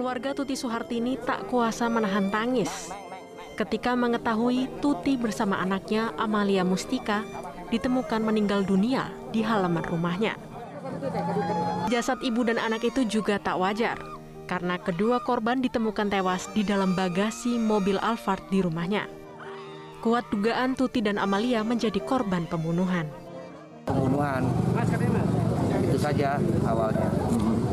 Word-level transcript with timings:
Keluarga 0.00 0.32
Tuti 0.32 0.56
Suhartini 0.56 1.20
tak 1.20 1.52
kuasa 1.52 1.84
menahan 1.92 2.32
tangis 2.32 2.88
ketika 3.52 3.92
mengetahui 3.92 4.64
Tuti 4.80 5.20
bersama 5.20 5.60
anaknya 5.60 6.16
Amalia 6.16 6.64
Mustika 6.64 7.20
ditemukan 7.68 8.24
meninggal 8.24 8.64
dunia 8.64 9.12
di 9.28 9.44
halaman 9.44 9.84
rumahnya. 9.84 10.40
Jasad 11.92 12.16
ibu 12.24 12.48
dan 12.48 12.56
anak 12.56 12.80
itu 12.88 13.04
juga 13.04 13.36
tak 13.36 13.60
wajar 13.60 14.00
karena 14.48 14.80
kedua 14.80 15.20
korban 15.20 15.60
ditemukan 15.60 16.08
tewas 16.08 16.48
di 16.56 16.64
dalam 16.64 16.96
bagasi 16.96 17.60
mobil 17.60 18.00
Alphard 18.00 18.40
di 18.48 18.64
rumahnya. 18.64 19.04
Kuat 20.00 20.24
dugaan 20.32 20.80
Tuti 20.80 21.04
dan 21.04 21.20
Amalia 21.20 21.60
menjadi 21.60 22.00
korban 22.00 22.48
pembunuhan. 22.48 23.04
Pembunuhan 23.84 24.48
itu 25.84 25.98
saja 26.00 26.40
awalnya. 26.64 27.12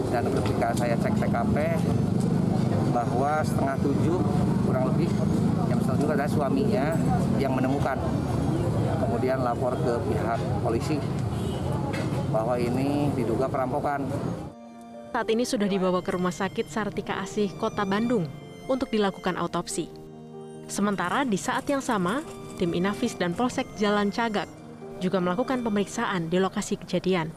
Dan 0.08 0.24
ketika 0.32 0.72
saya 0.72 0.96
cek 1.00 1.20
TKP 1.20 1.56
bahwa 2.92 3.44
setengah 3.44 3.76
tujuh 3.84 4.18
kurang 4.68 4.92
lebih 4.94 5.10
jam 5.68 5.78
setengah 5.80 5.98
tujuh 6.00 6.10
adalah 6.14 6.32
suaminya 6.32 6.86
yang 7.38 7.54
menemukan. 7.56 7.98
Kemudian 9.04 9.44
lapor 9.44 9.74
ke 9.80 9.94
pihak 10.12 10.40
polisi 10.62 10.98
bahwa 12.30 12.60
ini 12.60 13.10
diduga 13.16 13.48
perampokan. 13.48 14.04
Saat 15.16 15.28
ini 15.34 15.48
sudah 15.48 15.66
dibawa 15.66 16.04
ke 16.04 16.14
Rumah 16.14 16.36
Sakit 16.36 16.68
Sartika 16.70 17.18
Asih, 17.24 17.50
Kota 17.58 17.88
Bandung 17.88 18.28
untuk 18.70 18.92
dilakukan 18.92 19.40
autopsi. 19.40 19.90
Sementara 20.68 21.24
di 21.24 21.40
saat 21.40 21.64
yang 21.72 21.80
sama, 21.80 22.22
tim 22.60 22.76
Inafis 22.76 23.16
dan 23.16 23.32
Polsek 23.32 23.66
Jalan 23.80 24.12
Cagak 24.12 24.46
juga 25.00 25.24
melakukan 25.24 25.64
pemeriksaan 25.64 26.28
di 26.28 26.38
lokasi 26.38 26.76
kejadian. 26.76 27.32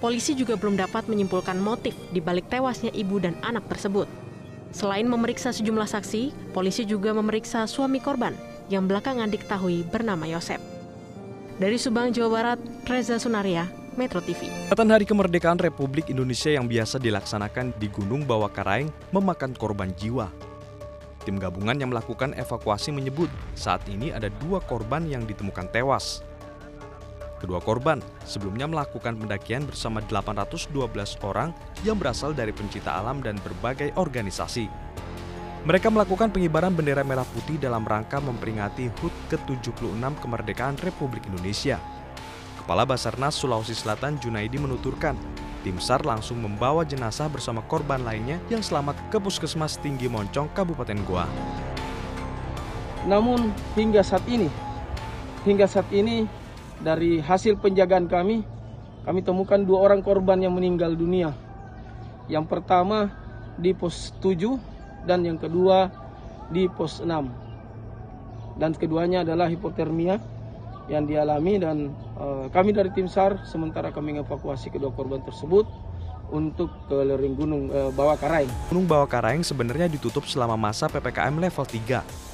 Polisi 0.00 0.34
juga 0.34 0.56
belum 0.56 0.80
dapat 0.80 1.06
menyimpulkan 1.06 1.60
motif 1.60 1.94
di 2.10 2.18
balik 2.18 2.48
tewasnya 2.50 2.90
ibu 2.96 3.20
dan 3.20 3.36
anak 3.44 3.68
tersebut. 3.70 4.23
Selain 4.74 5.06
memeriksa 5.06 5.54
sejumlah 5.54 5.86
saksi, 5.86 6.50
polisi 6.50 6.82
juga 6.82 7.14
memeriksa 7.14 7.62
suami 7.70 8.02
korban 8.02 8.34
yang 8.66 8.90
belakangan 8.90 9.30
diketahui 9.30 9.86
bernama 9.86 10.26
Yosep. 10.26 10.58
Dari 11.62 11.78
Subang, 11.78 12.10
Jawa 12.10 12.30
Barat, 12.34 12.58
Reza 12.82 13.22
Sunaria, 13.22 13.70
Metro 13.94 14.18
TV. 14.18 14.50
Peringatan 14.66 14.90
Hari 14.90 15.06
Kemerdekaan 15.06 15.62
Republik 15.62 16.10
Indonesia 16.10 16.50
yang 16.50 16.66
biasa 16.66 16.98
dilaksanakan 16.98 17.78
di 17.78 17.86
Gunung 17.86 18.26
Bawah 18.26 18.50
Karaeng 18.50 18.90
memakan 19.14 19.54
korban 19.54 19.94
jiwa. 19.94 20.26
Tim 21.22 21.38
gabungan 21.38 21.78
yang 21.78 21.94
melakukan 21.94 22.34
evakuasi 22.34 22.90
menyebut 22.90 23.30
saat 23.54 23.86
ini 23.86 24.10
ada 24.10 24.26
dua 24.42 24.58
korban 24.58 25.06
yang 25.06 25.22
ditemukan 25.22 25.70
tewas. 25.70 26.26
Kedua 27.44 27.60
korban 27.60 28.00
sebelumnya 28.24 28.64
melakukan 28.64 29.20
pendakian 29.20 29.68
bersama 29.68 30.00
812 30.08 30.72
orang 31.20 31.52
yang 31.84 32.00
berasal 32.00 32.32
dari 32.32 32.56
pencipta 32.56 32.96
alam 32.96 33.20
dan 33.20 33.36
berbagai 33.44 33.92
organisasi. 34.00 34.72
Mereka 35.68 35.92
melakukan 35.92 36.32
pengibaran 36.32 36.72
bendera 36.72 37.04
merah 37.04 37.28
putih 37.36 37.60
dalam 37.60 37.84
rangka 37.84 38.16
memperingati 38.16 38.88
HUT 38.96 39.12
ke-76 39.28 39.92
kemerdekaan 40.24 40.80
Republik 40.80 41.28
Indonesia. 41.28 41.76
Kepala 42.64 42.88
Basarnas 42.88 43.36
Sulawesi 43.36 43.76
Selatan 43.76 44.16
Junaidi 44.16 44.56
menuturkan, 44.56 45.12
tim 45.60 45.76
SAR 45.76 46.00
langsung 46.00 46.40
membawa 46.40 46.80
jenazah 46.80 47.28
bersama 47.28 47.60
korban 47.68 48.00
lainnya 48.08 48.40
yang 48.48 48.64
selamat 48.64 48.96
ke 49.12 49.20
Puskesmas 49.20 49.76
Tinggi 49.84 50.08
Moncong, 50.08 50.48
Kabupaten 50.56 50.96
Goa. 51.04 51.28
Namun 53.04 53.52
hingga 53.76 54.00
saat 54.00 54.24
ini, 54.32 54.48
hingga 55.44 55.68
saat 55.68 55.84
ini 55.92 56.24
dari 56.82 57.22
hasil 57.22 57.60
penjagaan 57.60 58.10
kami, 58.10 58.42
kami 59.04 59.20
temukan 59.20 59.60
dua 59.60 59.84
orang 59.84 60.00
korban 60.00 60.40
yang 60.40 60.56
meninggal 60.56 60.96
dunia. 60.96 61.36
Yang 62.26 62.48
pertama 62.48 63.12
di 63.60 63.76
pos 63.76 64.10
7 64.18 64.58
dan 65.04 65.22
yang 65.22 65.36
kedua 65.36 65.92
di 66.48 66.66
pos 66.72 67.04
6. 67.04 68.58
Dan 68.58 68.70
keduanya 68.74 69.26
adalah 69.26 69.50
hipotermia 69.50 70.18
yang 70.88 71.08
dialami 71.08 71.60
dan 71.60 71.92
uh, 72.16 72.46
kami 72.52 72.76
dari 72.76 72.92
tim 72.92 73.08
SAR 73.08 73.40
sementara 73.48 73.88
kami 73.88 74.20
mengevakuasi 74.20 74.68
kedua 74.68 74.92
korban 74.92 75.20
tersebut 75.24 75.64
untuk 76.32 76.72
ke 76.88 76.96
lereng 76.96 77.36
gunung 77.36 77.68
uh, 77.72 77.92
Bawah 77.92 78.16
Karaeng. 78.16 78.48
Gunung 78.72 78.88
Bawah 78.88 79.08
Karaeng 79.08 79.44
sebenarnya 79.44 79.88
ditutup 79.88 80.24
selama 80.24 80.56
masa 80.56 80.88
PPKM 80.88 81.36
level 81.40 81.64
3 81.64 82.33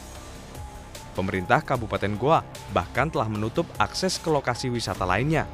Pemerintah 1.12 1.60
Kabupaten 1.62 2.14
Goa 2.14 2.40
bahkan 2.70 3.10
telah 3.10 3.26
menutup 3.26 3.66
akses 3.76 4.16
ke 4.16 4.30
lokasi 4.30 4.70
wisata 4.70 5.02
lainnya. 5.02 5.44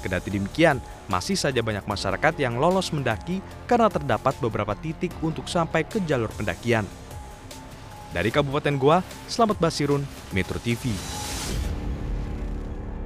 Kedati 0.00 0.30
demikian, 0.30 0.78
masih 1.10 1.34
saja 1.34 1.58
banyak 1.64 1.82
masyarakat 1.82 2.38
yang 2.38 2.62
lolos 2.62 2.94
mendaki 2.94 3.42
karena 3.66 3.90
terdapat 3.90 4.38
beberapa 4.38 4.78
titik 4.78 5.10
untuk 5.18 5.50
sampai 5.50 5.82
ke 5.82 5.98
jalur 6.06 6.30
pendakian. 6.38 6.86
Dari 8.14 8.30
Kabupaten 8.30 8.76
Goa, 8.78 8.98
Selamat 9.26 9.58
Basirun, 9.58 10.06
Metro 10.30 10.62
TV. 10.62 11.25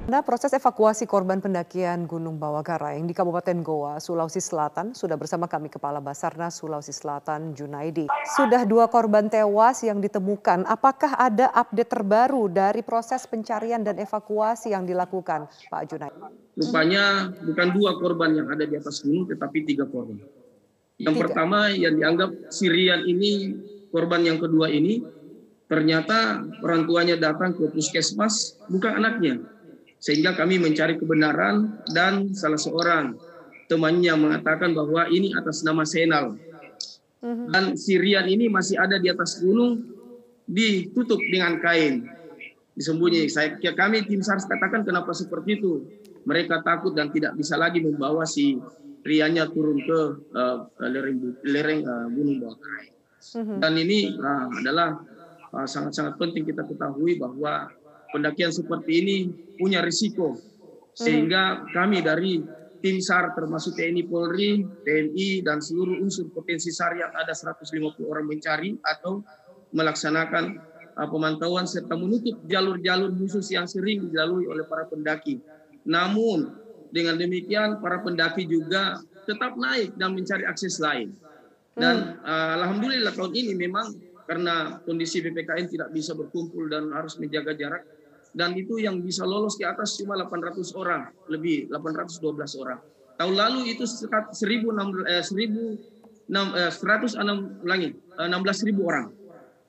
Nah, 0.09 0.25
proses 0.25 0.49
evakuasi 0.49 1.05
korban 1.05 1.37
pendakian 1.37 2.09
Gunung 2.09 2.41
Bawah 2.41 2.65
Karaeng 2.65 3.05
di 3.05 3.13
Kabupaten 3.13 3.61
Goa, 3.61 4.01
Sulawesi 4.01 4.41
Selatan 4.41 4.97
sudah 4.97 5.13
bersama 5.13 5.45
kami 5.45 5.69
Kepala 5.69 6.01
Basarnas 6.01 6.57
Sulawesi 6.57 6.89
Selatan 6.89 7.53
Junaidi. 7.53 8.09
Sudah 8.33 8.65
dua 8.65 8.89
korban 8.89 9.29
tewas 9.29 9.85
yang 9.85 10.01
ditemukan. 10.01 10.65
Apakah 10.65 11.21
ada 11.21 11.53
update 11.53 11.93
terbaru 11.93 12.49
dari 12.49 12.81
proses 12.81 13.29
pencarian 13.29 13.85
dan 13.85 14.01
evakuasi 14.01 14.73
yang 14.73 14.89
dilakukan, 14.89 15.45
Pak 15.69 15.83
Junaidi? 15.85 16.17
Rupanya 16.57 17.29
bukan 17.37 17.67
dua 17.69 17.93
korban 18.01 18.33
yang 18.33 18.49
ada 18.49 18.65
di 18.65 18.73
atas 18.73 19.05
gunung, 19.05 19.29
tetapi 19.29 19.69
tiga 19.69 19.85
korban. 19.85 20.17
Yang 20.97 21.13
tiga. 21.13 21.23
pertama 21.29 21.69
yang 21.69 21.93
dianggap 21.93 22.49
Sirian 22.49 23.05
ini, 23.05 23.53
korban 23.93 24.25
yang 24.25 24.41
kedua 24.41 24.65
ini, 24.65 25.05
ternyata 25.69 26.41
orang 26.65 26.89
tuanya 26.89 27.21
datang 27.21 27.53
ke 27.53 27.69
puskesmas, 27.69 28.57
bukan 28.65 28.97
anaknya 28.97 29.60
sehingga 30.01 30.33
kami 30.33 30.57
mencari 30.57 30.97
kebenaran 30.97 31.77
dan 31.93 32.33
salah 32.33 32.57
seorang 32.57 33.13
temannya 33.69 34.17
mengatakan 34.17 34.73
bahwa 34.73 35.05
ini 35.13 35.31
atas 35.37 35.61
nama 35.61 35.85
Senal. 35.85 36.35
Mhm. 37.21 37.53
Dan 37.53 37.63
Sirian 37.77 38.25
ini 38.25 38.49
masih 38.49 38.81
ada 38.81 38.97
di 38.97 39.13
atas 39.13 39.37
gunung 39.37 39.77
ditutup 40.49 41.21
dengan 41.29 41.61
kain. 41.61 42.09
Disembunyi. 42.73 43.29
Saya 43.29 43.55
kami 43.61 44.09
tim 44.09 44.25
SAR 44.25 44.41
katakan 44.41 44.81
kenapa 44.81 45.13
seperti 45.13 45.61
itu. 45.61 45.85
Mereka 46.25 46.65
takut 46.65 46.97
dan 46.97 47.13
tidak 47.13 47.37
bisa 47.37 47.53
lagi 47.55 47.85
membawa 47.85 48.25
si 48.25 48.57
prianya 49.05 49.49
turun 49.49 49.81
ke 49.85 49.99
uh, 50.33 50.65
lereng 50.81 51.37
lereng 51.45 51.81
uh, 51.85 52.09
gunung 52.09 52.41
bawah 52.41 52.57
kain. 52.57 52.91
Mhm. 53.37 53.57
Dan 53.61 53.73
ini 53.77 54.17
uh, 54.17 54.49
adalah 54.49 54.97
sangat-sangat 55.51 56.17
uh, 56.17 56.19
penting 56.19 56.43
kita 56.47 56.65
ketahui 56.65 57.21
bahwa 57.21 57.69
pendakian 58.11 58.51
seperti 58.53 58.91
ini 59.01 59.17
punya 59.57 59.81
risiko. 59.81 60.37
Sehingga 60.91 61.63
kami 61.71 62.03
dari 62.03 62.43
tim 62.83 62.97
SAR 62.99 63.31
termasuk 63.37 63.77
TNI 63.77 64.03
Polri, 64.09 64.65
TNI 64.83 65.45
dan 65.45 65.63
seluruh 65.63 66.01
unsur 66.01 66.27
potensi 66.33 66.73
SAR 66.73 66.97
yang 66.99 67.13
ada 67.15 67.31
150 67.31 67.71
orang 68.05 68.25
mencari 68.27 68.75
atau 68.83 69.23
melaksanakan 69.71 70.59
uh, 70.97 71.07
pemantauan 71.07 71.63
serta 71.63 71.95
menutup 71.95 72.43
jalur-jalur 72.49 73.15
khusus 73.15 73.47
yang 73.53 73.69
sering 73.69 74.11
dilalui 74.11 74.49
oleh 74.49 74.67
para 74.67 74.89
pendaki. 74.89 75.39
Namun 75.87 76.51
dengan 76.91 77.15
demikian 77.15 77.79
para 77.79 78.03
pendaki 78.03 78.43
juga 78.49 78.99
tetap 79.23 79.55
naik 79.55 79.95
dan 79.95 80.11
mencari 80.11 80.43
akses 80.43 80.81
lain. 80.81 81.15
Dan 81.71 82.19
uh, 82.19 82.59
alhamdulillah 82.59 83.15
tahun 83.15 83.31
ini 83.31 83.55
memang 83.55 83.95
karena 84.27 84.79
kondisi 84.83 85.23
PPKM 85.23 85.67
tidak 85.71 85.89
bisa 85.95 86.11
berkumpul 86.15 86.67
dan 86.67 86.91
harus 86.91 87.15
menjaga 87.15 87.55
jarak, 87.55 87.83
dan 88.31 88.55
itu 88.55 88.79
yang 88.79 89.03
bisa 89.03 89.27
lolos 89.27 89.59
ke 89.59 89.67
atas 89.67 89.99
cuma 89.99 90.15
800 90.15 90.71
orang, 90.79 91.11
lebih 91.27 91.67
812 91.67 92.63
orang. 92.63 92.79
Tahun 93.19 93.35
lalu 93.35 93.75
itu 93.75 93.83
1000 93.85 94.39
eh, 95.05 95.21
1000 95.21 96.31
eh, 96.31 96.71
106 96.71 97.61
ulangi 97.61 97.89
16.000 98.17 98.71
orang 98.81 99.05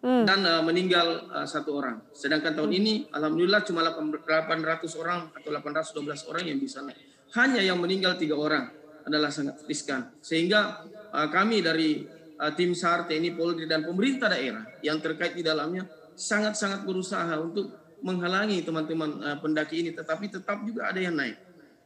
hmm. 0.03 0.25
dan 0.27 0.39
uh, 0.45 0.63
meninggal 0.63 1.31
uh, 1.31 1.47
satu 1.47 1.79
orang. 1.79 2.03
Sedangkan 2.13 2.53
tahun 2.59 2.71
hmm. 2.75 2.81
ini 2.83 2.93
alhamdulillah 3.11 3.63
cuma 3.65 3.87
800 3.87 5.03
orang 5.03 5.31
atau 5.33 5.49
812 5.51 6.31
orang 6.31 6.45
yang 6.45 6.59
bisa 6.59 6.83
naik. 6.83 6.99
Hanya 7.33 7.65
yang 7.65 7.81
meninggal 7.81 8.21
tiga 8.21 8.37
orang 8.37 8.69
adalah 9.03 9.33
sangat 9.33 9.65
riskan. 9.65 10.13
Sehingga 10.21 10.85
uh, 11.11 11.29
kami 11.33 11.65
dari 11.65 12.05
uh, 12.39 12.53
tim 12.53 12.77
SAR, 12.77 13.09
TNI, 13.09 13.33
Polri 13.33 13.65
dan 13.65 13.87
pemerintah 13.87 14.29
daerah 14.29 14.67
yang 14.85 15.01
terkait 15.01 15.33
di 15.33 15.43
dalamnya 15.43 15.89
sangat-sangat 16.13 16.85
berusaha 16.85 17.41
untuk 17.41 17.82
menghalangi 18.03 18.67
teman-teman 18.67 19.11
uh, 19.23 19.39
pendaki 19.39 19.81
ini, 19.87 19.91
tetapi 19.95 20.29
tetap 20.29 20.61
juga 20.67 20.91
ada 20.91 20.99
yang 20.99 21.15
naik 21.15 21.39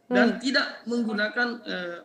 dan 0.06 0.36
hmm. 0.36 0.40
tidak 0.42 0.66
menggunakan 0.86 1.48
uh, 1.62 1.98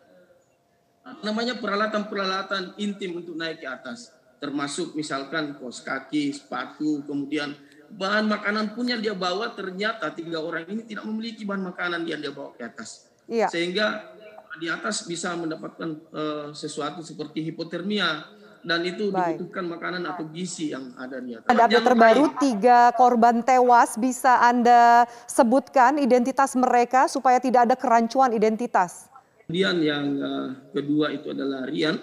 namanya 1.26 1.58
peralatan-peralatan 1.58 2.78
intim 2.78 3.18
untuk 3.18 3.34
naik 3.34 3.62
ke 3.62 3.66
atas, 3.66 4.14
termasuk 4.38 4.94
misalkan 4.94 5.58
kos 5.58 5.82
kaki, 5.82 6.30
sepatu, 6.30 7.02
kemudian 7.06 7.54
bahan 7.92 8.26
makanan 8.30 8.72
pun 8.72 8.86
yang 8.86 9.02
dia 9.02 9.12
bawa 9.12 9.52
ternyata 9.52 10.14
tiga 10.14 10.38
orang 10.38 10.64
ini 10.70 10.86
tidak 10.86 11.04
memiliki 11.06 11.42
bahan 11.42 11.62
makanan 11.74 12.06
yang 12.06 12.22
dia 12.22 12.30
bawa 12.30 12.54
ke 12.54 12.62
atas, 12.62 13.10
iya. 13.26 13.50
sehingga 13.50 14.14
di 14.60 14.68
atas 14.68 15.08
bisa 15.08 15.32
mendapatkan 15.34 15.90
uh, 16.12 16.48
sesuatu 16.52 17.00
seperti 17.00 17.40
hipotermia 17.50 18.22
dan 18.62 18.80
itu 18.86 19.10
Baik. 19.10 19.36
dibutuhkan 19.42 19.64
makanan 19.66 20.02
atau 20.06 20.24
gizi 20.30 20.70
yang 20.70 20.94
ada 20.94 21.18
di 21.18 21.34
atas. 21.34 21.50
Ada 21.50 21.62
update 21.66 21.74
Yang 21.74 21.86
terbaru 21.90 22.24
lain, 22.24 22.38
tiga 22.38 22.78
korban 22.94 23.36
tewas 23.42 23.90
bisa 23.98 24.38
Anda 24.38 25.04
sebutkan 25.26 25.98
identitas 25.98 26.54
mereka 26.54 27.10
supaya 27.10 27.42
tidak 27.42 27.66
ada 27.68 27.74
kerancuan 27.74 28.30
identitas. 28.30 29.10
Kemudian 29.44 29.76
yang 29.82 30.04
eh, 30.16 30.48
kedua 30.72 31.10
itu 31.10 31.34
adalah 31.34 31.66
Rian 31.66 31.98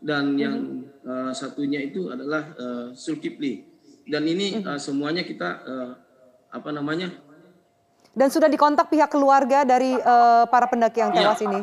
dan 0.00 0.34
Mhm. 0.34 0.40
yang 0.40 0.56
eh, 1.04 1.32
satunya 1.32 1.80
itu 1.80 2.08
adalah 2.08 2.42
eh, 2.50 2.86
Zulkifli. 2.92 3.64
Dan 4.08 4.24
ini 4.24 4.58
Mhm. 4.58 4.64
eh, 4.66 4.80
semuanya 4.80 5.22
kita 5.22 5.48
eh, 5.62 5.90
apa 6.50 6.72
namanya 6.72 7.12
Dan 8.18 8.34
sudah 8.34 8.50
dikontak 8.50 8.88
pihak 8.88 9.12
keluarga 9.12 9.62
dari 9.62 9.92
eh, 9.92 10.44
para 10.48 10.66
pendaki 10.66 10.98
yang 10.98 11.12
Iya. 11.12 11.20
tewas 11.28 11.42
ini. 11.44 11.60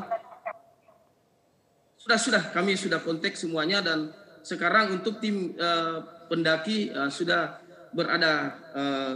sudah 1.97 2.21
sudah 2.21 2.43
kami 2.53 2.77
sudah 2.77 3.01
kontak 3.01 3.33
semuanya 3.33 3.81
dan 3.81 4.13
sekarang 4.45 5.01
untuk 5.01 5.17
tim 5.17 5.57
eh, 5.57 5.97
pendaki 6.29 6.93
eh, 6.93 7.09
sudah 7.09 7.57
berada 7.95 8.59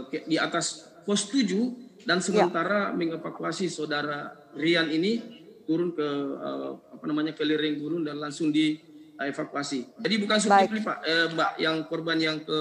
ke- 0.08 0.24
di 0.24 0.40
atas 0.40 0.88
pos 1.04 1.28
7 1.28 2.02
dan 2.08 2.18
sementara 2.18 2.90
mengevakuasi 2.96 3.68
saudara 3.68 4.32
Rian 4.56 4.90
ini 4.90 5.20
turun 5.62 5.94
ke 5.94 6.02
eh, 6.34 6.70
apa 6.98 7.04
namanya 7.06 7.30
ke 7.30 7.46
lereng 7.46 7.78
gunung 7.78 8.02
dan 8.02 8.18
langsung 8.18 8.50
dievakuasi. 8.50 10.02
Jadi 10.02 10.14
bukan 10.18 10.36
Zulkifli 10.42 10.82
Pak, 10.82 10.98
eh, 11.06 11.26
Mbak, 11.30 11.52
yang 11.62 11.76
korban 11.86 12.18
yang 12.18 12.42
ke 12.42 12.58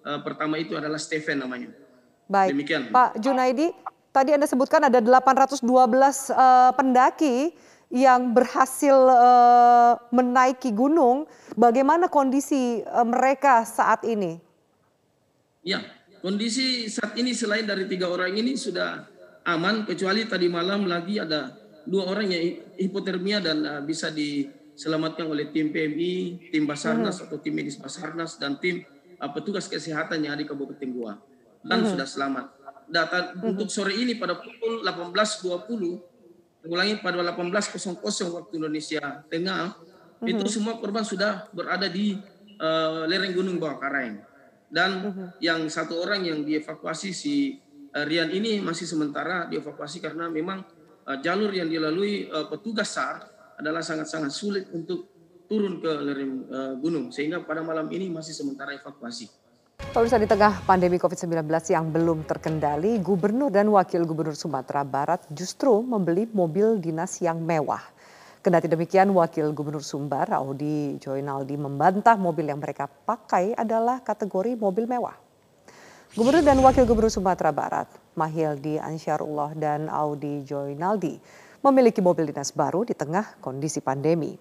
eh, 0.00 0.20
pertama 0.24 0.56
itu 0.56 0.72
adalah 0.72 0.96
Stephen 0.96 1.44
namanya. 1.44 1.68
Baik, 2.26 2.56
Demikian. 2.56 2.88
Pak 2.90 3.20
Junaidi, 3.20 3.70
tadi 4.10 4.32
Anda 4.32 4.48
sebutkan 4.48 4.88
ada 4.88 4.98
812 4.98 5.60
eh, 6.32 6.70
pendaki 6.72 7.36
yang 7.90 8.34
berhasil 8.34 8.96
eh, 9.10 9.92
menaiki 10.10 10.74
gunung. 10.74 11.30
Bagaimana 11.54 12.10
kondisi 12.10 12.82
eh, 12.82 13.06
mereka 13.06 13.62
saat 13.62 14.02
ini? 14.02 14.38
Ya, 15.66 15.82
kondisi 16.22 16.86
saat 16.86 17.18
ini 17.18 17.34
selain 17.34 17.66
dari 17.66 17.90
tiga 17.90 18.06
orang 18.06 18.34
ini 18.34 18.54
sudah 18.54 19.02
aman, 19.46 19.86
kecuali 19.86 20.26
tadi 20.26 20.46
malam 20.50 20.86
lagi 20.86 21.18
ada 21.18 21.54
dua 21.86 22.10
orang 22.10 22.30
yang 22.30 22.42
hipotermia 22.78 23.38
dan 23.38 23.62
uh, 23.62 23.82
bisa 23.82 24.10
diselamatkan 24.10 25.26
oleh 25.30 25.54
tim 25.54 25.70
PMI, 25.70 26.50
tim 26.50 26.66
Basarnas 26.66 27.22
atau 27.22 27.38
tim 27.38 27.54
medis 27.54 27.78
Basarnas 27.78 28.38
dan 28.42 28.58
tim 28.58 28.82
uh, 29.22 29.30
petugas 29.30 29.70
kesehatan 29.70 30.26
yang 30.26 30.34
ada 30.34 30.42
di 30.42 30.50
Kabupaten 30.50 30.88
Goa 30.90 31.14
dan 31.62 31.86
sudah 31.86 32.06
selamat. 32.06 32.46
Data 32.86 33.34
untuk 33.42 33.66
sore 33.66 33.98
ini 33.98 34.14
pada 34.14 34.38
pukul 34.38 34.86
18.20, 34.86 36.15
ulangi 36.66 36.98
pada 37.00 37.18
18.00 37.22 38.02
waktu 38.34 38.52
Indonesia 38.58 39.22
Tengah, 39.30 39.74
itu 40.26 40.44
semua 40.48 40.78
korban 40.78 41.04
sudah 41.06 41.46
berada 41.54 41.86
di 41.86 42.16
uh, 42.60 43.04
lereng 43.06 43.32
Gunung 43.36 43.56
Bawah 43.60 43.78
Karaeng 43.78 44.36
dan 44.66 45.14
yang 45.38 45.70
satu 45.70 46.02
orang 46.02 46.26
yang 46.26 46.42
dievakuasi 46.42 47.14
si 47.14 47.62
uh, 47.94 48.02
Rian 48.02 48.30
ini 48.34 48.58
masih 48.58 48.86
sementara 48.88 49.46
dievakuasi 49.46 50.02
karena 50.02 50.26
memang 50.26 50.66
uh, 51.06 51.18
jalur 51.22 51.54
yang 51.54 51.70
dilalui 51.70 52.26
uh, 52.26 52.50
petugas 52.50 52.90
SAR 52.90 53.22
adalah 53.56 53.80
sangat-sangat 53.80 54.32
sulit 54.34 54.64
untuk 54.74 55.08
turun 55.46 55.78
ke 55.78 55.92
lereng 56.02 56.32
uh, 56.50 56.74
gunung. 56.82 57.14
Sehingga 57.14 57.46
pada 57.46 57.62
malam 57.62 57.86
ini 57.94 58.10
masih 58.10 58.34
sementara 58.34 58.74
evakuasi. 58.74 59.30
Pemirsa 59.96 60.20
di 60.20 60.28
tengah 60.28 60.60
pandemi 60.68 61.00
COVID-19 61.00 61.48
yang 61.72 61.88
belum 61.88 62.28
terkendali, 62.28 63.00
Gubernur 63.00 63.48
dan 63.48 63.64
Wakil 63.72 64.04
Gubernur 64.04 64.36
Sumatera 64.36 64.84
Barat 64.84 65.24
justru 65.32 65.72
membeli 65.80 66.28
mobil 66.36 66.76
dinas 66.76 67.16
yang 67.24 67.40
mewah. 67.40 67.80
Kendati 68.44 68.68
demikian, 68.68 69.08
Wakil 69.16 69.56
Gubernur 69.56 69.80
Sumbar, 69.80 70.28
Audi 70.36 71.00
Joynaldi, 71.00 71.56
membantah 71.56 72.12
mobil 72.20 72.44
yang 72.44 72.60
mereka 72.60 72.92
pakai 72.92 73.56
adalah 73.56 74.04
kategori 74.04 74.52
mobil 74.60 74.84
mewah. 74.84 75.16
Gubernur 76.12 76.44
dan 76.44 76.60
Wakil 76.60 76.84
Gubernur 76.84 77.08
Sumatera 77.08 77.48
Barat, 77.48 77.88
Mahildi 78.20 78.76
Ansyarullah 78.76 79.56
dan 79.56 79.88
Audi 79.88 80.44
Joynaldi, 80.44 81.16
memiliki 81.64 82.04
mobil 82.04 82.28
dinas 82.28 82.52
baru 82.52 82.84
di 82.84 82.92
tengah 82.92 83.40
kondisi 83.40 83.80
pandemi. 83.80 84.36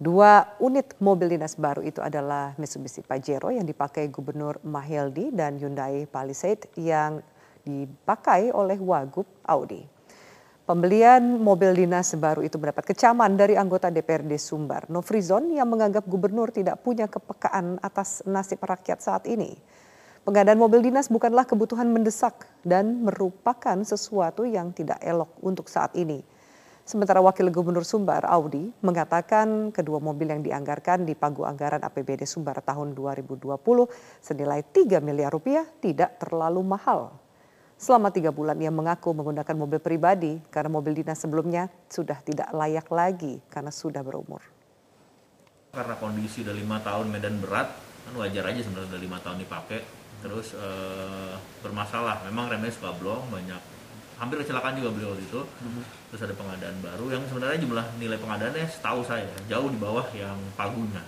Dua 0.00 0.56
unit 0.56 0.96
mobil 0.96 1.36
dinas 1.36 1.60
baru 1.60 1.84
itu 1.84 2.00
adalah 2.00 2.56
Mitsubishi 2.56 3.04
Pajero 3.04 3.52
yang 3.52 3.68
dipakai 3.68 4.08
Gubernur 4.08 4.56
Mahildi 4.64 5.28
dan 5.28 5.60
Hyundai 5.60 6.08
Palisade 6.08 6.72
yang 6.80 7.20
dipakai 7.68 8.48
oleh 8.48 8.80
Wagub 8.80 9.28
Audi. 9.44 9.84
Pembelian 10.64 11.36
mobil 11.44 11.76
dinas 11.76 12.16
baru 12.16 12.40
itu 12.40 12.56
mendapat 12.56 12.96
kecaman 12.96 13.36
dari 13.36 13.60
anggota 13.60 13.92
DPRD 13.92 14.40
Sumbar, 14.40 14.88
Nofrizon, 14.88 15.52
yang 15.52 15.68
menganggap 15.68 16.08
gubernur 16.08 16.48
tidak 16.48 16.80
punya 16.80 17.04
kepekaan 17.04 17.76
atas 17.84 18.24
nasib 18.24 18.64
rakyat 18.64 19.04
saat 19.04 19.28
ini. 19.28 19.52
Pengadaan 20.24 20.56
mobil 20.56 20.80
dinas 20.80 21.12
bukanlah 21.12 21.44
kebutuhan 21.44 21.92
mendesak 21.92 22.48
dan 22.64 23.04
merupakan 23.04 23.76
sesuatu 23.84 24.48
yang 24.48 24.72
tidak 24.72 24.96
elok 25.04 25.28
untuk 25.44 25.68
saat 25.68 25.92
ini. 25.92 26.24
Sementara 26.90 27.22
Wakil 27.22 27.54
Gubernur 27.54 27.86
Sumbar, 27.86 28.26
Audi, 28.26 28.66
mengatakan 28.82 29.70
kedua 29.70 30.02
mobil 30.02 30.26
yang 30.26 30.42
dianggarkan 30.42 31.06
di 31.06 31.14
pagu 31.14 31.46
anggaran 31.46 31.78
APBD 31.86 32.26
Sumbar 32.26 32.58
tahun 32.66 32.98
2020 32.98 33.46
senilai 34.18 34.66
3 34.66 34.98
miliar 34.98 35.30
rupiah 35.30 35.62
tidak 35.78 36.18
terlalu 36.18 36.66
mahal. 36.66 37.14
Selama 37.78 38.10
tiga 38.10 38.34
bulan 38.34 38.58
ia 38.58 38.74
mengaku 38.74 39.14
menggunakan 39.14 39.54
mobil 39.54 39.78
pribadi 39.78 40.42
karena 40.50 40.66
mobil 40.66 40.98
dinas 40.98 41.22
sebelumnya 41.22 41.70
sudah 41.86 42.18
tidak 42.26 42.50
layak 42.50 42.90
lagi 42.90 43.38
karena 43.46 43.70
sudah 43.70 44.02
berumur. 44.02 44.42
Karena 45.70 45.94
kondisi 45.94 46.42
udah 46.42 46.58
lima 46.58 46.82
tahun 46.82 47.06
medan 47.06 47.38
berat, 47.38 47.70
kan 48.02 48.18
wajar 48.18 48.50
aja 48.50 48.66
sebenarnya 48.66 48.90
udah 48.90 49.02
lima 49.06 49.18
tahun 49.22 49.38
dipakai. 49.38 49.80
Terus 50.26 50.58
eh, 50.58 51.38
bermasalah, 51.62 52.26
memang 52.26 52.50
remnya 52.50 52.74
suka 52.74 52.90
blong, 52.98 53.30
banyak 53.30 53.78
hampir 54.20 54.36
kecelakaan 54.44 54.76
juga 54.76 54.92
beliau 54.92 55.16
waktu 55.16 55.24
itu. 55.24 55.40
Terus 56.12 56.20
ada 56.28 56.34
pengadaan 56.36 56.76
baru 56.84 57.06
yang 57.08 57.22
sebenarnya 57.24 57.58
jumlah 57.64 57.86
nilai 57.96 58.18
pengadaannya 58.20 58.68
setahu 58.68 59.00
saya 59.00 59.24
jauh 59.48 59.72
di 59.72 59.78
bawah 59.80 60.04
yang 60.12 60.36
pagunya. 60.54 61.00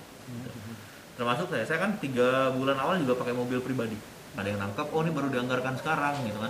Termasuk 1.12 1.52
saya, 1.52 1.68
saya 1.68 1.78
kan 1.84 2.00
tiga 2.00 2.48
bulan 2.56 2.80
awal 2.80 2.96
juga 2.96 3.20
pakai 3.20 3.36
mobil 3.36 3.60
pribadi. 3.60 4.00
Ada 4.32 4.48
yang 4.56 4.64
nangkep, 4.64 4.88
oh 4.96 5.04
ini 5.04 5.12
baru 5.12 5.28
dianggarkan 5.28 5.76
sekarang 5.76 6.24
gitu 6.24 6.40
kan. 6.40 6.48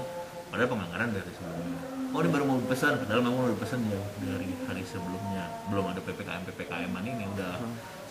Padahal 0.55 0.71
penganggaran 0.71 1.11
dari 1.11 1.33
sebelumnya. 1.35 1.81
Oh 2.13 2.21
ini 2.23 2.31
baru 2.31 2.45
mau 2.47 2.61
dipesan, 2.63 2.93
padahal 3.03 3.21
memang 3.27 3.41
mau 3.43 3.51
dipesan 3.51 3.81
jauh 3.89 4.09
dari 4.23 4.49
hari 4.71 4.83
sebelumnya. 4.87 5.45
Belum 5.67 5.85
ada 5.91 5.99
ppkm 5.99 6.47
ppkm 6.47 6.93
ini 7.03 7.25
udah 7.35 7.59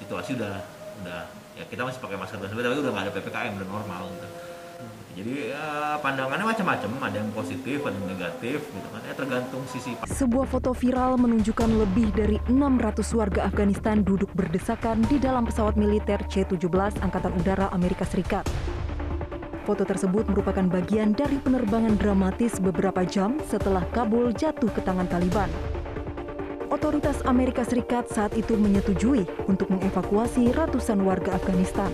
situasi 0.02 0.36
udah 0.36 0.60
udah 1.06 1.22
ya 1.56 1.64
kita 1.70 1.88
masih 1.88 2.02
pakai 2.04 2.18
masker 2.20 2.42
dan 2.42 2.50
sebagainya, 2.52 2.74
tapi 2.76 2.82
udah 2.84 2.92
nggak 2.98 3.06
ada 3.08 3.14
ppkm 3.16 3.52
udah 3.62 3.70
normal 3.70 4.02
gitu. 4.12 4.28
Jadi 5.12 5.52
ya, 5.52 6.00
pandangannya 6.00 6.48
macam-macam, 6.48 6.90
ada 7.04 7.18
yang 7.20 7.32
positif, 7.36 7.84
ada 7.84 7.92
yang 8.00 8.10
negatif 8.16 8.64
gitu 8.64 8.88
kan. 8.88 9.02
Ya 9.04 9.14
tergantung 9.14 9.64
sisi 9.68 9.92
Sebuah 10.08 10.48
foto 10.48 10.72
viral 10.72 11.20
menunjukkan 11.20 11.68
lebih 11.68 12.16
dari 12.16 12.38
600 12.48 13.20
warga 13.20 13.44
Afghanistan 13.44 14.08
duduk 14.08 14.32
berdesakan 14.32 15.04
di 15.12 15.20
dalam 15.20 15.44
pesawat 15.44 15.76
militer 15.76 16.24
C-17 16.32 17.04
Angkatan 17.04 17.36
Udara 17.36 17.68
Amerika 17.76 18.08
Serikat. 18.08 18.48
Foto 19.68 19.84
tersebut 19.86 20.26
merupakan 20.32 20.66
bagian 20.66 21.14
dari 21.14 21.38
penerbangan 21.38 22.00
dramatis 22.00 22.58
beberapa 22.58 23.04
jam 23.04 23.38
setelah 23.46 23.84
Kabul 23.92 24.34
jatuh 24.34 24.72
ke 24.74 24.82
tangan 24.82 25.06
Taliban. 25.12 25.52
Otoritas 26.72 27.20
Amerika 27.28 27.68
Serikat 27.68 28.08
saat 28.08 28.32
itu 28.40 28.56
menyetujui 28.56 29.28
untuk 29.52 29.68
mengevakuasi 29.70 30.56
ratusan 30.56 31.04
warga 31.04 31.36
Afghanistan. 31.36 31.92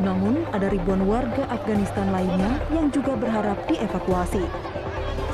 Namun, 0.00 0.48
ada 0.56 0.72
ribuan 0.72 1.04
warga 1.04 1.44
Afghanistan 1.52 2.08
lainnya 2.08 2.56
yang 2.72 2.88
juga 2.88 3.14
berharap 3.20 3.60
dievakuasi. 3.68 4.42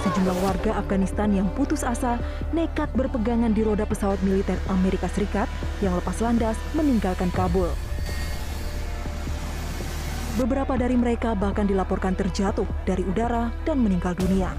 Sejumlah 0.02 0.38
warga 0.42 0.78
Afghanistan 0.78 1.30
yang 1.34 1.50
putus 1.54 1.82
asa 1.82 2.18
nekat 2.54 2.90
berpegangan 2.94 3.50
di 3.54 3.66
roda 3.66 3.86
pesawat 3.86 4.22
militer 4.22 4.54
Amerika 4.70 5.10
Serikat 5.10 5.50
yang 5.82 5.94
lepas 5.98 6.18
landas 6.22 6.58
meninggalkan 6.74 7.30
Kabul. 7.34 7.70
Beberapa 10.36 10.76
dari 10.76 10.94
mereka 10.94 11.32
bahkan 11.32 11.64
dilaporkan 11.64 12.12
terjatuh 12.12 12.68
dari 12.84 13.02
udara 13.02 13.48
dan 13.64 13.80
meninggal 13.80 14.12
dunia. 14.12 14.52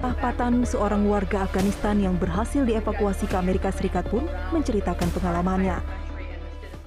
Patan 0.00 0.64
seorang 0.64 1.04
warga 1.04 1.44
Afghanistan 1.44 2.00
yang 2.00 2.16
berhasil 2.16 2.64
dievakuasi 2.64 3.28
ke 3.28 3.36
Amerika 3.36 3.68
Serikat 3.68 4.08
pun 4.08 4.24
menceritakan 4.48 5.12
pengalamannya. 5.12 5.99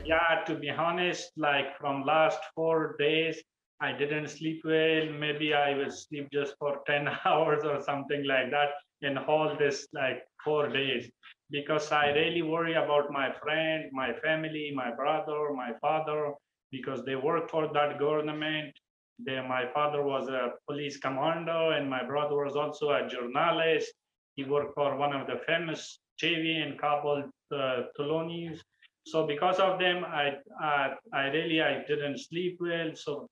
Yeah, 0.06 0.44
to 0.48 0.56
be 0.56 0.70
honest, 0.70 1.32
like 1.38 1.78
from 1.80 2.04
last 2.04 2.40
four 2.56 2.96
days, 3.00 3.42
I 3.80 3.94
didn't 3.94 4.28
sleep 4.28 4.62
well. 4.66 5.10
Maybe 5.18 5.54
I 5.54 5.76
will 5.76 5.92
sleep 5.92 6.28
just 6.32 6.56
for 6.60 6.80
10 6.88 7.08
hours 7.26 7.64
or 7.64 7.82
something 7.82 8.26
like 8.26 8.52
that 8.52 8.70
in 9.02 9.18
all 9.18 9.56
this 9.58 9.88
like 9.94 10.24
four 10.44 10.68
days 10.70 11.10
because 11.52 11.92
I 11.92 12.08
really 12.12 12.42
worry 12.42 12.74
about 12.74 13.12
my 13.12 13.32
friend, 13.42 13.90
my 13.94 14.14
family, 14.24 14.72
my 14.76 14.94
brother, 14.94 15.54
my 15.54 15.72
father, 15.82 16.34
because 16.72 17.04
they 17.06 17.16
work 17.16 17.50
for 17.50 17.72
that 17.74 18.00
government. 18.00 18.74
They, 19.20 19.40
my 19.42 19.68
father 19.74 20.02
was 20.04 20.28
a 20.28 20.54
police 20.68 20.98
commando 20.98 21.72
and 21.72 21.90
my 21.90 22.04
brother 22.04 22.36
was 22.36 22.56
also 22.56 22.90
a 22.92 23.08
journalist. 23.08 23.94
He 24.36 24.44
worked 24.44 24.74
for 24.74 24.98
one 24.98 25.14
of 25.14 25.28
the 25.28 25.40
famous 25.46 26.00
TV 26.22 26.66
in 26.66 26.78
Kabul, 26.78 27.30
uh, 27.54 27.82
Tolo 27.98 28.26
News. 28.26 28.62
So 29.04 29.28
because 29.28 29.60
of 29.60 29.80
them, 29.80 30.08
I 30.08 30.40
uh, 30.64 30.96
I 31.12 31.28
really 31.36 31.60
I 31.60 31.84
didn't 31.84 32.24
sleep 32.24 32.58
well. 32.64 32.96
So 32.96 33.28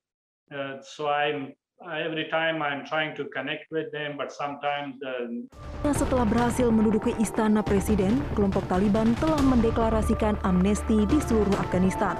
uh, 0.51 0.83
so 0.83 1.07
I'm 1.07 1.55
every 1.81 2.29
time 2.29 2.61
I'm 2.61 2.85
trying 2.85 3.15
to 3.17 3.25
connect 3.31 3.71
with 3.71 3.89
them, 3.95 4.19
but 4.19 4.29
sometimes 4.35 4.99
the 4.99 5.47
Setelah 5.81 6.27
berhasil 6.29 6.69
menduduki 6.69 7.15
istana 7.17 7.65
presiden, 7.65 8.21
kelompok 8.37 8.67
Taliban 8.69 9.17
telah 9.17 9.39
mendeklarasikan 9.41 10.37
amnesti 10.45 11.09
di 11.09 11.17
seluruh 11.23 11.57
Afghanistan. 11.57 12.19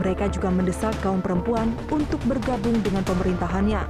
Mereka 0.00 0.32
juga 0.32 0.50
mendesak 0.50 0.94
kaum 1.04 1.22
perempuan 1.22 1.70
untuk 1.92 2.18
bergabung 2.26 2.74
dengan 2.82 3.06
pemerintahannya. 3.06 3.82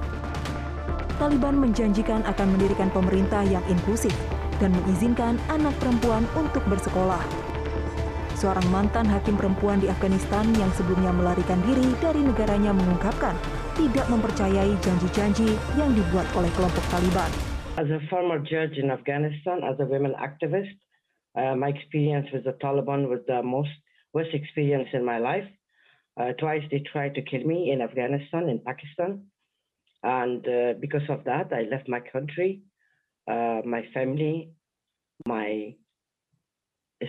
Taliban 1.17 1.57
menjanjikan 1.57 2.27
akan 2.27 2.59
mendirikan 2.59 2.91
pemerintah 2.91 3.47
yang 3.47 3.63
inklusif 3.71 4.13
dan 4.59 4.75
mengizinkan 4.75 5.39
anak 5.49 5.73
perempuan 5.79 6.27
untuk 6.35 6.61
bersekolah. 6.67 7.44
Seorang 8.35 8.67
mantan 8.75 9.07
hakim 9.07 9.39
perempuan 9.39 9.79
di 9.79 9.87
Afghanistan 9.87 10.43
yang 10.59 10.67
sebelumnya 10.75 11.15
melarikan 11.15 11.63
diri 11.63 11.87
dari 12.03 12.19
negaranya 12.19 12.75
mengungkapkan 12.75 13.39
tidak 13.79 14.11
mempercayai 14.11 14.75
janji-janji 14.83 15.55
yang 15.79 15.95
dibuat 15.95 16.27
oleh 16.35 16.51
kelompok 16.59 16.83
Taliban. 16.91 17.31
As 17.79 17.87
a 17.95 18.03
former 18.11 18.43
judge 18.43 18.75
in 18.75 18.91
Afghanistan, 18.91 19.63
as 19.63 19.79
a 19.79 19.87
women 19.87 20.19
activist, 20.19 20.75
uh, 21.39 21.55
my 21.55 21.71
experience 21.71 22.27
with 22.35 22.43
the 22.43 22.59
Taliban 22.59 23.07
was 23.07 23.23
the 23.31 23.39
most 23.39 23.71
worst 24.11 24.35
experience 24.35 24.91
in 24.91 25.07
my 25.07 25.23
life. 25.23 25.47
Uh, 26.19 26.35
twice 26.35 26.63
they 26.75 26.83
tried 26.91 27.15
to 27.15 27.23
kill 27.23 27.47
me 27.47 27.71
in 27.71 27.83
Afghanistan, 27.83 28.51
in 28.51 28.59
Pakistan. 28.67 29.31
And 30.03 30.43
uh, 30.43 30.75
because 30.83 31.07
of 31.07 31.23
that, 31.31 31.55
I 31.55 31.71
left 31.71 31.87
my 31.87 32.03
country, 32.03 32.67
uh, 33.31 33.63
my 33.63 33.87
family, 33.95 34.51
my 35.23 35.75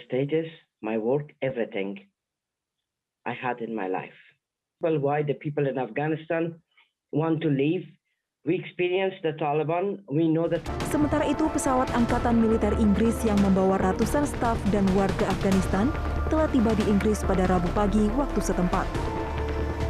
status, 0.06 0.50
my 0.86 1.02
work, 1.02 1.34
everything 1.42 2.06
I 3.26 3.34
had 3.34 3.66
in 3.66 3.74
my 3.74 3.90
life. 3.90 4.14
Well, 4.86 5.02
why 5.02 5.26
the 5.26 5.34
people 5.34 5.66
in 5.66 5.82
Afghanistan 5.82 6.62
want 7.10 7.42
to 7.42 7.50
leave? 7.50 7.90
We 8.46 8.62
experienced 8.62 9.26
the 9.26 9.34
Taliban. 9.34 10.06
We 10.06 10.30
know 10.30 10.46
that. 10.46 10.62
Sementara 10.94 11.26
itu, 11.26 11.50
pesawat 11.50 11.90
Angkatan 11.98 12.38
Militer 12.38 12.78
Inggris 12.78 13.18
yang 13.26 13.42
membawa 13.42 13.82
ratusan 13.82 14.30
staf 14.30 14.62
dan 14.70 14.86
warga 14.94 15.26
Afghanistan 15.34 15.90
telah 16.30 16.46
tiba 16.54 16.78
di 16.78 16.86
Inggris 16.86 17.26
pada 17.26 17.50
Rabu 17.50 17.74
pagi 17.74 18.06
waktu 18.14 18.38
setempat. 18.38 19.15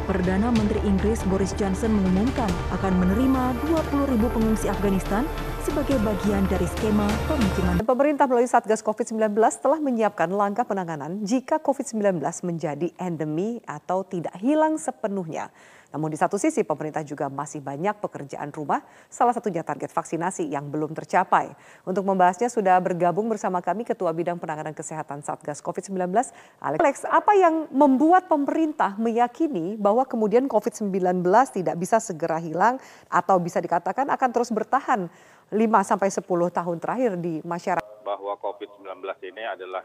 Perdana 0.06 0.54
Menteri 0.54 0.78
Inggris 0.86 1.18
Boris 1.26 1.50
Johnson 1.58 1.90
mengumumkan 1.90 2.46
akan 2.78 2.94
menerima 2.94 3.58
20 3.66 4.14
ribu 4.14 4.30
pengungsi 4.30 4.70
Afghanistan 4.70 5.26
sebagai 5.66 5.98
bagian 5.98 6.46
dari 6.46 6.62
skema 6.78 7.10
pemukiman. 7.26 7.82
Pemerintah 7.82 8.30
melalui 8.30 8.46
Satgas 8.46 8.86
COVID-19 8.86 9.34
telah 9.58 9.82
menyiapkan 9.82 10.30
langkah 10.30 10.62
penanganan 10.62 11.26
jika 11.26 11.58
COVID-19 11.58 12.22
menjadi 12.22 12.94
endemi 13.02 13.58
atau 13.66 14.06
tidak 14.06 14.38
hilang 14.38 14.78
sepenuhnya. 14.78 15.50
Namun 15.96 16.12
di 16.12 16.20
satu 16.20 16.36
sisi 16.36 16.60
pemerintah 16.60 17.00
juga 17.00 17.32
masih 17.32 17.64
banyak 17.64 17.96
pekerjaan 18.04 18.52
rumah, 18.52 18.84
salah 19.08 19.32
satunya 19.32 19.64
target 19.64 19.88
vaksinasi 19.88 20.44
yang 20.44 20.68
belum 20.68 20.92
tercapai. 20.92 21.56
Untuk 21.88 22.04
membahasnya 22.04 22.52
sudah 22.52 22.76
bergabung 22.84 23.32
bersama 23.32 23.64
kami 23.64 23.88
Ketua 23.88 24.12
Bidang 24.12 24.36
Penanganan 24.36 24.76
Kesehatan 24.76 25.24
Satgas 25.24 25.64
COVID-19, 25.64 26.12
Alex. 26.60 27.08
Apa 27.08 27.32
yang 27.32 27.64
membuat 27.72 28.28
pemerintah 28.28 28.92
meyakini 29.00 29.80
bahwa 29.80 30.04
kemudian 30.04 30.44
COVID-19 30.52 31.24
tidak 31.56 31.80
bisa 31.80 31.96
segera 31.96 32.36
hilang 32.36 32.76
atau 33.08 33.40
bisa 33.40 33.56
dikatakan 33.64 34.12
akan 34.12 34.28
terus 34.36 34.52
bertahan 34.52 35.08
5 35.48 35.56
sampai 35.80 36.12
10 36.12 36.28
tahun 36.28 36.76
terakhir 36.76 37.16
di 37.16 37.40
masyarakat? 37.40 38.04
Bahwa 38.04 38.36
COVID-19 38.36 39.00
ini 39.32 39.48
adalah 39.48 39.80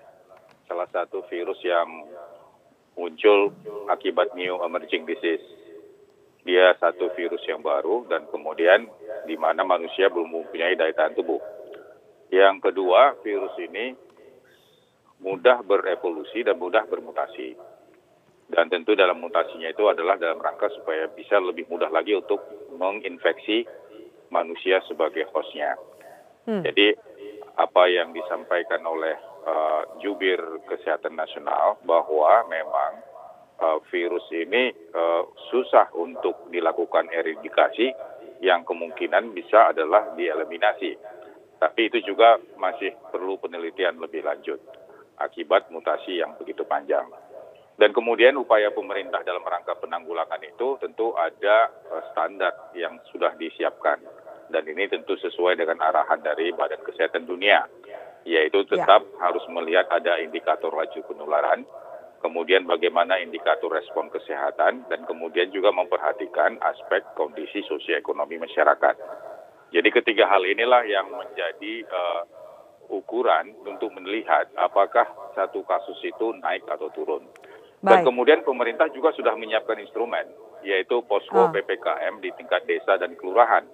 salah 0.68 0.92
satu 0.92 1.24
virus 1.32 1.64
yang 1.64 1.88
muncul 3.00 3.56
akibat 3.88 4.36
new 4.36 4.60
emerging 4.60 5.08
disease 5.08 5.61
dia 6.42 6.74
satu 6.82 7.14
virus 7.14 7.42
yang 7.46 7.62
baru 7.62 8.10
dan 8.10 8.26
kemudian 8.34 8.90
di 9.30 9.38
mana 9.38 9.62
manusia 9.62 10.10
belum 10.10 10.30
mempunyai 10.34 10.74
daya 10.74 10.94
tahan 10.94 11.14
tubuh. 11.14 11.42
Yang 12.34 12.72
kedua, 12.72 13.20
virus 13.22 13.54
ini 13.62 13.94
mudah 15.22 15.62
berevolusi 15.62 16.42
dan 16.42 16.58
mudah 16.58 16.88
bermutasi. 16.90 17.54
Dan 18.52 18.68
tentu 18.68 18.98
dalam 18.98 19.22
mutasinya 19.22 19.70
itu 19.72 19.88
adalah 19.88 20.20
dalam 20.20 20.42
rangka 20.42 20.68
supaya 20.76 21.08
bisa 21.08 21.40
lebih 21.40 21.70
mudah 21.72 21.88
lagi 21.88 22.18
untuk 22.18 22.42
menginfeksi 22.76 23.64
manusia 24.34 24.84
sebagai 24.90 25.30
hostnya. 25.32 25.78
Hmm. 26.50 26.66
Jadi 26.66 26.92
apa 27.56 27.84
yang 27.88 28.12
disampaikan 28.12 28.82
oleh 28.84 29.16
uh, 29.46 30.00
jubir 30.02 30.40
kesehatan 30.68 31.16
nasional 31.16 31.78
bahwa 31.86 32.48
memang 32.50 33.11
virus 33.94 34.26
ini 34.34 34.74
uh, 34.94 35.24
susah 35.54 35.94
untuk 35.94 36.50
dilakukan 36.50 37.14
eradikasi 37.14 37.94
yang 38.42 38.66
kemungkinan 38.66 39.38
bisa 39.38 39.70
adalah 39.70 40.18
dieliminasi. 40.18 40.98
Tapi 41.62 41.94
itu 41.94 42.02
juga 42.02 42.42
masih 42.58 42.90
perlu 43.14 43.38
penelitian 43.38 44.02
lebih 44.02 44.26
lanjut 44.26 44.58
akibat 45.22 45.70
mutasi 45.70 46.18
yang 46.18 46.34
begitu 46.42 46.66
panjang. 46.66 47.06
Dan 47.78 47.94
kemudian 47.94 48.38
upaya 48.38 48.74
pemerintah 48.74 49.22
dalam 49.22 49.46
rangka 49.46 49.78
penanggulangan 49.78 50.42
itu 50.42 50.78
tentu 50.82 51.14
ada 51.18 51.70
uh, 51.90 52.04
standar 52.14 52.74
yang 52.74 52.98
sudah 53.14 53.34
disiapkan. 53.38 54.02
Dan 54.52 54.68
ini 54.68 54.90
tentu 54.92 55.16
sesuai 55.16 55.56
dengan 55.56 55.80
arahan 55.80 56.20
dari 56.20 56.52
Badan 56.52 56.84
Kesehatan 56.84 57.24
Dunia, 57.24 57.64
yaitu 58.28 58.68
ya. 58.68 58.84
tetap 58.84 59.02
ya. 59.08 59.18
harus 59.24 59.46
melihat 59.48 59.88
ada 59.88 60.20
indikator 60.20 60.76
laju 60.76 61.00
penularan, 61.08 61.64
kemudian 62.22 62.70
bagaimana 62.70 63.18
indikator 63.20 63.74
respon 63.74 64.08
kesehatan, 64.14 64.86
dan 64.88 65.02
kemudian 65.10 65.50
juga 65.50 65.74
memperhatikan 65.74 66.62
aspek 66.62 67.02
kondisi 67.18 67.66
sosioekonomi 67.66 68.38
masyarakat. 68.38 68.96
Jadi 69.74 69.90
ketiga 69.90 70.30
hal 70.30 70.46
inilah 70.46 70.86
yang 70.86 71.10
menjadi 71.10 71.84
uh, 71.90 72.22
ukuran 72.92 73.56
untuk 73.64 73.90
melihat 73.98 74.52
apakah 74.60 75.08
satu 75.34 75.64
kasus 75.64 75.98
itu 76.04 76.36
naik 76.44 76.68
atau 76.68 76.92
turun. 76.92 77.24
Baik. 77.82 78.06
Dan 78.06 78.14
kemudian 78.14 78.40
pemerintah 78.46 78.92
juga 78.94 79.10
sudah 79.18 79.34
menyiapkan 79.34 79.80
instrumen, 79.82 80.30
yaitu 80.62 81.02
posko. 81.08 81.50
Ah. 81.50 81.52
PPKM 81.56 82.22
di 82.22 82.30
tingkat 82.38 82.68
desa 82.70 83.00
dan 83.02 83.18
kelurahan. 83.18 83.66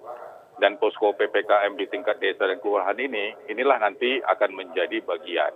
Dan 0.58 0.74
posko 0.82 1.14
PPKM 1.14 1.78
di 1.78 1.86
tingkat 1.86 2.18
desa 2.18 2.50
dan 2.50 2.58
kelurahan 2.58 2.98
ini, 2.98 3.30
inilah 3.46 3.78
nanti 3.78 4.18
akan 4.18 4.58
menjadi 4.58 4.98
bagian 5.06 5.54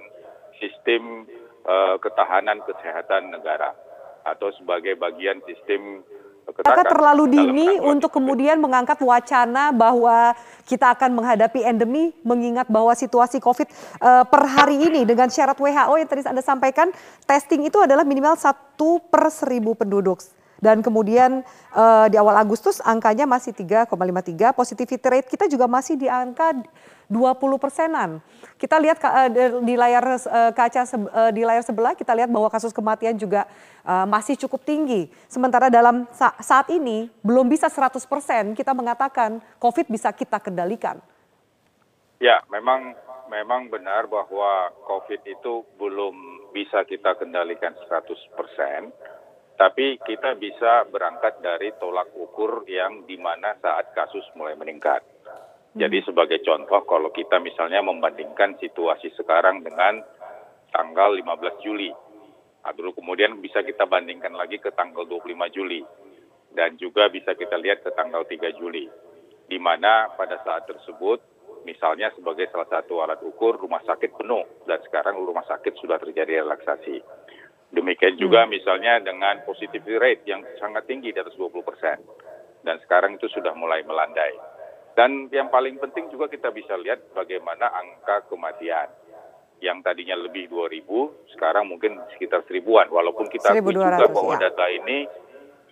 sistem 0.62 1.26
uh, 1.66 1.96
ketahanan 1.98 2.62
kesehatan 2.66 3.32
negara 3.34 3.74
atau 4.22 4.54
sebagai 4.54 4.94
bagian 4.94 5.42
sistem 5.46 6.06
Apakah 6.42 6.82
terlalu 6.84 7.38
dini 7.38 7.78
untuk 7.78 8.10
kemudian 8.18 8.58
mengangkat 8.58 8.98
wacana 8.98 9.70
bahwa 9.70 10.34
kita 10.66 10.90
akan 10.90 11.14
menghadapi 11.14 11.62
endemi 11.62 12.10
mengingat 12.26 12.66
bahwa 12.66 12.90
situasi 12.98 13.38
COVID 13.38 13.70
uh, 14.02 14.26
per 14.26 14.42
hari 14.50 14.90
ini 14.90 15.06
dengan 15.06 15.30
syarat 15.30 15.54
WHO 15.54 15.94
yang 16.02 16.10
tadi 16.10 16.26
Anda 16.26 16.42
sampaikan 16.42 16.90
testing 17.30 17.62
itu 17.62 17.78
adalah 17.78 18.02
minimal 18.02 18.34
satu 18.34 18.98
per 19.06 19.30
seribu 19.30 19.78
penduduk. 19.78 20.18
Dan 20.62 20.78
kemudian 20.78 21.42
uh, 21.74 22.06
di 22.06 22.14
awal 22.14 22.38
Agustus 22.38 22.78
angkanya 22.86 23.26
masih 23.26 23.50
3,53, 23.50 24.54
positivity 24.54 25.02
rate 25.10 25.26
kita 25.26 25.50
juga 25.50 25.66
masih 25.66 25.98
di 25.98 26.06
angka 26.06 26.54
20 27.10 27.34
persenan. 27.58 28.22
Kita 28.54 28.78
lihat 28.78 29.02
uh, 29.02 29.26
di 29.58 29.74
layar 29.74 30.06
uh, 30.06 30.54
kaca 30.54 30.86
di 31.34 31.42
layar 31.42 31.66
sebelah 31.66 31.98
kita 31.98 32.14
lihat 32.14 32.30
bahwa 32.30 32.46
kasus 32.46 32.70
kematian 32.70 33.18
juga 33.18 33.50
masih 34.06 34.38
cukup 34.38 34.62
tinggi. 34.62 35.10
Sementara 35.26 35.66
dalam 35.66 36.06
sa 36.14 36.30
saat 36.38 36.70
ini 36.70 37.10
belum 37.26 37.50
bisa 37.50 37.66
100 37.66 37.98
persen 38.06 38.54
kita 38.54 38.70
mengatakan 38.70 39.42
COVID 39.58 39.90
bisa 39.90 40.14
kita 40.14 40.38
kendalikan. 40.38 41.02
Ya, 42.22 42.38
memang 42.46 42.94
memang 43.26 43.66
benar 43.66 44.06
bahwa 44.06 44.70
COVID 44.86 45.26
itu 45.26 45.66
belum 45.74 46.14
bisa 46.54 46.86
kita 46.86 47.18
kendalikan 47.18 47.74
100 47.74 48.38
persen 48.38 48.94
tapi 49.56 50.00
kita 50.00 50.34
bisa 50.40 50.88
berangkat 50.88 51.38
dari 51.44 51.72
tolak 51.76 52.10
ukur 52.16 52.64
yang 52.66 53.04
di 53.04 53.20
mana 53.20 53.54
saat 53.60 53.92
kasus 53.92 54.24
mulai 54.34 54.56
meningkat. 54.56 55.04
Jadi 55.72 56.04
hmm. 56.04 56.06
sebagai 56.08 56.44
contoh 56.44 56.84
kalau 56.84 57.08
kita 57.12 57.40
misalnya 57.40 57.80
membandingkan 57.80 58.60
situasi 58.60 59.12
sekarang 59.16 59.64
dengan 59.64 60.04
tanggal 60.72 61.16
15 61.16 61.64
Juli, 61.64 61.92
lalu 62.64 62.90
kemudian 62.96 63.40
bisa 63.40 63.64
kita 63.64 63.88
bandingkan 63.88 64.32
lagi 64.36 64.60
ke 64.60 64.72
tanggal 64.72 65.04
25 65.08 65.56
Juli, 65.56 65.80
dan 66.52 66.76
juga 66.76 67.08
bisa 67.08 67.32
kita 67.32 67.56
lihat 67.56 67.84
ke 67.84 67.90
tanggal 67.96 68.24
3 68.24 68.58
Juli, 68.60 68.88
di 69.48 69.58
mana 69.60 70.12
pada 70.12 70.40
saat 70.44 70.68
tersebut 70.68 71.20
misalnya 71.64 72.10
sebagai 72.16 72.50
salah 72.50 72.68
satu 72.68 73.00
alat 73.00 73.22
ukur 73.22 73.56
rumah 73.56 73.80
sakit 73.84 74.12
penuh, 74.16 74.44
dan 74.68 74.80
sekarang 74.84 75.20
rumah 75.20 75.44
sakit 75.48 75.72
sudah 75.80 75.96
terjadi 76.00 76.44
relaksasi. 76.44 77.00
Demikian 77.72 78.20
juga 78.20 78.44
hmm. 78.44 78.50
misalnya 78.52 79.00
dengan 79.00 79.40
positivity 79.48 79.96
rate 79.96 80.28
yang 80.28 80.44
sangat 80.60 80.84
tinggi 80.84 81.08
di 81.08 81.18
atas 81.18 81.32
20 81.40 81.64
persen. 81.64 81.98
Dan 82.62 82.78
sekarang 82.84 83.16
itu 83.16 83.26
sudah 83.32 83.56
mulai 83.56 83.82
melandai. 83.82 84.36
Dan 84.92 85.32
yang 85.32 85.48
paling 85.48 85.80
penting 85.80 86.12
juga 86.12 86.28
kita 86.28 86.52
bisa 86.52 86.76
lihat 86.76 87.16
bagaimana 87.16 87.72
angka 87.72 88.28
kematian. 88.28 88.88
yang 89.62 89.78
tadinya 89.78 90.18
lebih 90.18 90.50
2.000, 90.50 91.38
sekarang 91.38 91.70
mungkin 91.70 91.94
sekitar 92.10 92.42
seribuan. 92.50 92.90
Walaupun 92.90 93.30
kita 93.30 93.54
akui 93.54 93.70
1.200, 93.70 93.94
juga 93.94 94.06
bahwa 94.10 94.34
ya. 94.34 94.50
data 94.50 94.66
ini 94.66 95.06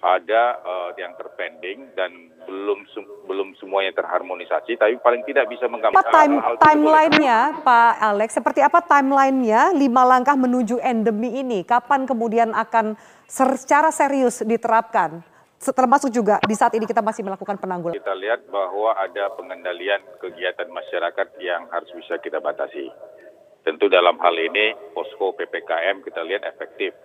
ada 0.00 0.42
eh, 0.64 0.90
yang 1.04 1.12
terpending 1.20 1.92
dan 1.92 2.32
belum 2.48 2.88
sem- 2.90 3.12
belum 3.28 3.52
semuanya 3.60 3.92
terharmonisasi, 3.92 4.80
tapi 4.80 4.96
paling 4.98 5.22
tidak 5.28 5.46
bisa 5.52 5.68
menggambarkan 5.68 6.08
time, 6.08 6.34
timelinenya, 6.56 7.60
Pak 7.60 7.94
Alex? 8.00 8.40
Seperti 8.40 8.64
apa 8.64 8.80
timelinenya 8.80 9.76
lima 9.76 10.02
langkah 10.08 10.34
menuju 10.34 10.80
endemi 10.80 11.36
ini? 11.36 11.62
Kapan 11.62 12.08
kemudian 12.08 12.56
akan 12.56 12.96
secara 13.28 13.92
serius 13.92 14.40
diterapkan? 14.40 15.20
Termasuk 15.60 16.08
juga 16.08 16.40
di 16.48 16.56
saat 16.56 16.72
ini 16.72 16.88
kita 16.88 17.04
masih 17.04 17.20
melakukan 17.20 17.60
penanggulangan. 17.60 18.00
Kita 18.00 18.16
lihat 18.16 18.48
bahwa 18.48 18.96
ada 18.96 19.28
pengendalian 19.36 20.00
kegiatan 20.16 20.72
masyarakat 20.72 21.36
yang 21.44 21.68
harus 21.68 21.92
bisa 21.92 22.16
kita 22.16 22.40
batasi. 22.40 22.88
Tentu 23.60 23.92
dalam 23.92 24.16
hal 24.24 24.32
ini 24.40 24.72
posko 24.96 25.36
PPKM 25.36 26.00
kita 26.00 26.24
lihat 26.24 26.48
efektif 26.48 26.96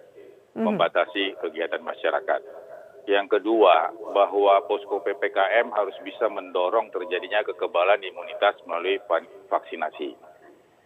membatasi 0.55 1.35
kegiatan 1.43 1.83
masyarakat. 1.83 2.64
Yang 3.05 3.37
kedua, 3.37 3.93
bahwa 4.17 4.65
posko 4.65 4.97
PPKM 5.05 5.69
harus 5.69 5.93
bisa 6.01 6.25
mendorong 6.25 6.89
terjadinya 6.89 7.45
kekebalan 7.45 8.01
imunitas 8.01 8.57
melalui 8.65 8.97
va- 9.05 9.29
vaksinasi. 9.49 10.17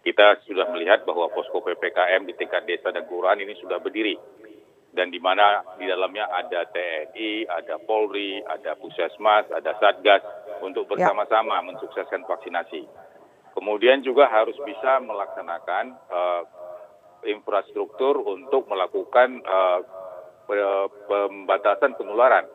Kita 0.04 0.40
sudah 0.44 0.68
melihat 0.72 1.04
bahwa 1.08 1.32
posko 1.32 1.64
PPKM 1.64 2.28
di 2.28 2.36
tingkat 2.36 2.68
desa 2.68 2.92
dan 2.92 3.08
kelurahan 3.08 3.40
ini 3.40 3.56
sudah 3.56 3.80
berdiri 3.80 4.16
dan 4.90 5.10
di 5.10 5.22
mana 5.22 5.62
di 5.78 5.86
dalamnya 5.86 6.26
ada 6.34 6.66
TNI, 6.66 7.46
ada 7.46 7.78
Polri, 7.78 8.42
ada 8.42 8.74
Puskesmas, 8.74 9.46
ada 9.54 9.72
Satgas 9.78 10.22
untuk 10.60 10.90
bersama-sama 10.90 11.62
mensukseskan 11.62 12.26
vaksinasi. 12.26 12.82
Kemudian 13.54 14.02
juga 14.02 14.26
harus 14.30 14.54
bisa 14.66 14.98
melaksanakan 15.02 15.84
eh, 15.94 16.42
infrastruktur 17.30 18.18
untuk 18.22 18.66
melakukan 18.66 19.42
pe- 19.42 19.82
pembatasan 21.06 21.94
penularan 21.94 22.46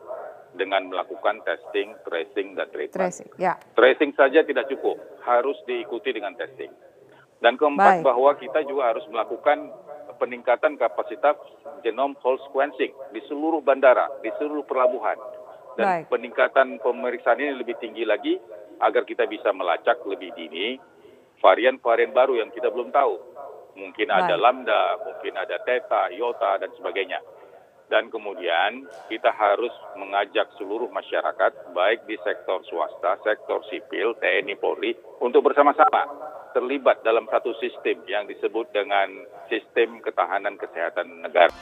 dengan 0.56 0.88
melakukan 0.88 1.44
testing, 1.44 1.92
tracing, 2.08 2.56
dan 2.56 2.68
treatment. 2.72 3.12
Tracing, 3.12 3.30
ya. 3.36 3.60
Tracing 3.76 4.16
saja 4.16 4.40
tidak 4.42 4.66
cukup, 4.72 4.96
harus 5.22 5.56
diikuti 5.68 6.16
dengan 6.16 6.32
testing. 6.34 6.72
Dan 7.44 7.60
keempat 7.60 8.00
Baik. 8.00 8.04
bahwa 8.04 8.30
kita 8.40 8.64
juga 8.64 8.96
harus 8.96 9.04
melakukan 9.12 9.68
peningkatan 10.16 10.80
kapasitas 10.80 11.36
genome 11.84 12.16
whole 12.24 12.40
sequencing 12.48 12.96
di 13.12 13.20
seluruh 13.28 13.60
bandara, 13.60 14.08
di 14.24 14.32
seluruh 14.40 14.64
pelabuhan. 14.64 15.20
Dan 15.76 15.84
Baik. 15.84 16.04
peningkatan 16.08 16.80
pemeriksaan 16.80 17.36
ini 17.36 17.52
lebih 17.60 17.76
tinggi 17.76 18.08
lagi 18.08 18.40
agar 18.80 19.04
kita 19.04 19.28
bisa 19.28 19.52
melacak 19.52 20.00
lebih 20.08 20.32
dini 20.32 20.80
varian-varian 21.44 22.16
baru 22.16 22.40
yang 22.40 22.48
kita 22.48 22.72
belum 22.72 22.88
tahu. 22.88 23.20
Mungkin 23.76 24.08
ada 24.08 24.40
Baik. 24.40 24.40
lambda, 24.40 24.82
mungkin 25.04 25.32
ada 25.36 25.60
theta, 25.68 26.08
iota, 26.16 26.56
dan 26.56 26.72
sebagainya. 26.80 27.20
Dan 27.86 28.10
kemudian 28.10 28.90
kita 29.06 29.30
harus 29.30 29.70
mengajak 29.94 30.50
seluruh 30.58 30.90
masyarakat, 30.90 31.70
baik 31.70 32.02
di 32.10 32.18
sektor 32.26 32.58
swasta, 32.66 33.14
sektor 33.22 33.62
sipil, 33.70 34.18
TNI, 34.18 34.58
Polri, 34.58 34.90
untuk 35.22 35.46
bersama-sama 35.46 36.02
terlibat 36.50 37.04
dalam 37.06 37.30
satu 37.30 37.54
sistem 37.62 38.02
yang 38.10 38.26
disebut 38.26 38.74
dengan 38.74 39.06
sistem 39.46 40.02
ketahanan 40.02 40.58
kesehatan 40.58 41.22
negara. 41.22 41.52